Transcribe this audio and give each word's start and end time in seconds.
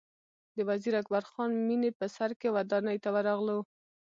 د 0.55 0.57
وزیر 0.69 0.93
اکبر 1.01 1.23
خان 1.31 1.51
مېنې 1.67 1.91
په 1.99 2.05
سر 2.15 2.31
کې 2.39 2.53
ودانۍ 2.55 2.97
ته 3.03 3.09
ورغلو. 3.15 3.59